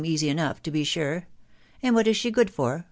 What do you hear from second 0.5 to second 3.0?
to be sure.... And what is she good for